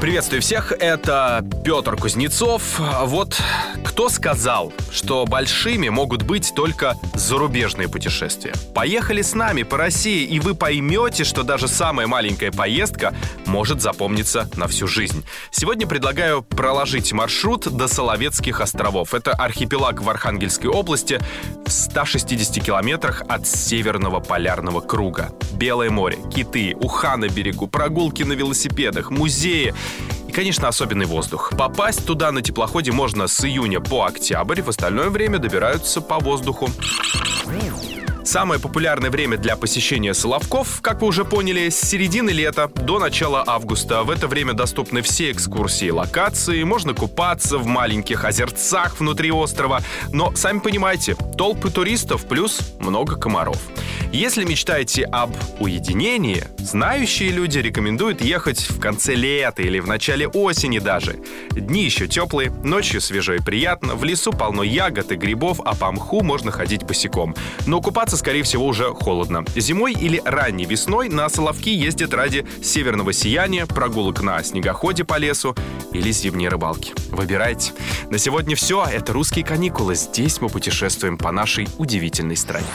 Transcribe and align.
Приветствую 0.00 0.42
всех, 0.42 0.72
это 0.72 1.42
Петр 1.64 1.96
Кузнецов. 1.96 2.78
Вот 3.04 3.40
кто 3.82 4.10
сказал, 4.10 4.74
что 4.92 5.24
большими 5.24 5.88
могут 5.88 6.22
быть 6.22 6.52
только 6.54 6.96
зарубежные 7.14 7.88
путешествия? 7.88 8.52
Поехали 8.74 9.22
с 9.22 9.32
нами 9.32 9.62
по 9.62 9.78
России, 9.78 10.22
и 10.26 10.38
вы 10.38 10.54
поймете, 10.54 11.24
что 11.24 11.44
даже 11.44 11.66
самая 11.66 12.06
маленькая 12.06 12.52
поездка 12.52 13.14
может 13.46 13.80
запомниться 13.80 14.50
на 14.56 14.68
всю 14.68 14.86
жизнь. 14.86 15.24
Сегодня 15.50 15.86
предлагаю 15.86 16.42
проложить 16.42 17.14
маршрут 17.14 17.66
до 17.66 17.88
Соловецких 17.88 18.60
островов. 18.60 19.14
Это 19.14 19.32
архипелаг 19.32 20.02
в 20.02 20.10
Архангельской 20.10 20.68
области 20.68 21.22
в 21.64 21.70
160 21.72 22.62
километрах 22.62 23.22
от 23.28 23.46
Северного 23.46 24.20
полярного 24.20 24.82
круга. 24.82 25.30
Белое 25.54 25.88
море, 25.88 26.18
киты, 26.34 26.76
уха 26.78 27.16
на 27.16 27.30
берегу, 27.30 27.66
прогулки 27.66 28.24
на 28.24 28.34
велосипедах, 28.34 29.10
музеи 29.10 29.74
и, 30.28 30.32
конечно, 30.32 30.68
особенный 30.68 31.06
воздух. 31.06 31.52
Попасть 31.56 32.06
туда 32.06 32.32
на 32.32 32.42
теплоходе 32.42 32.92
можно 32.92 33.26
с 33.26 33.44
июня 33.44 33.80
по 33.80 34.04
октябрь, 34.04 34.62
в 34.62 34.68
остальное 34.68 35.10
время 35.10 35.38
добираются 35.38 36.00
по 36.00 36.18
воздуху. 36.18 36.68
Самое 38.26 38.60
популярное 38.60 39.08
время 39.08 39.36
для 39.36 39.56
посещения 39.56 40.12
Соловков, 40.12 40.80
как 40.80 41.00
вы 41.00 41.06
уже 41.06 41.24
поняли, 41.24 41.68
с 41.68 41.80
середины 41.80 42.30
лета 42.30 42.68
до 42.74 42.98
начала 42.98 43.44
августа. 43.46 44.02
В 44.02 44.10
это 44.10 44.26
время 44.26 44.52
доступны 44.52 45.00
все 45.02 45.30
экскурсии 45.30 45.86
и 45.86 45.90
локации, 45.92 46.64
можно 46.64 46.92
купаться 46.92 47.56
в 47.56 47.66
маленьких 47.66 48.24
озерцах 48.24 48.98
внутри 48.98 49.30
острова. 49.30 49.80
Но, 50.12 50.34
сами 50.34 50.58
понимаете, 50.58 51.14
толпы 51.38 51.70
туристов 51.70 52.26
плюс 52.26 52.74
много 52.80 53.14
комаров. 53.14 53.62
Если 54.12 54.44
мечтаете 54.44 55.04
об 55.04 55.30
уединении, 55.60 56.44
знающие 56.58 57.30
люди 57.30 57.58
рекомендуют 57.58 58.20
ехать 58.20 58.58
в 58.58 58.80
конце 58.80 59.14
лета 59.14 59.62
или 59.62 59.78
в 59.78 59.86
начале 59.86 60.26
осени 60.26 60.80
даже. 60.80 61.20
Дни 61.52 61.84
еще 61.84 62.08
теплые, 62.08 62.50
ночью 62.50 63.00
свежо 63.00 63.34
и 63.34 63.40
приятно, 63.40 63.94
в 63.94 64.04
лесу 64.04 64.32
полно 64.32 64.62
ягод 64.62 65.12
и 65.12 65.16
грибов, 65.16 65.60
а 65.64 65.74
по 65.74 65.92
мху 65.92 66.22
можно 66.22 66.50
ходить 66.50 66.82
босиком. 66.82 67.36
Но 67.66 67.80
купаться, 67.80 68.15
скорее 68.16 68.42
всего, 68.42 68.66
уже 68.66 68.92
холодно. 68.92 69.44
Зимой 69.54 69.92
или 69.92 70.20
ранней 70.24 70.64
весной 70.64 71.08
на 71.08 71.28
Соловки 71.28 71.70
ездят 71.70 72.14
ради 72.14 72.46
северного 72.62 73.12
сияния, 73.12 73.66
прогулок 73.66 74.22
на 74.22 74.42
снегоходе 74.42 75.04
по 75.04 75.18
лесу 75.18 75.54
или 75.92 76.10
зимней 76.10 76.48
рыбалки. 76.48 76.92
Выбирайте. 77.10 77.72
На 78.10 78.18
сегодня 78.18 78.56
все. 78.56 78.84
Это 78.84 79.12
«Русские 79.12 79.44
каникулы». 79.44 79.94
Здесь 79.94 80.40
мы 80.40 80.48
путешествуем 80.48 81.18
по 81.18 81.32
нашей 81.32 81.68
удивительной 81.78 82.36
стране. 82.36 82.66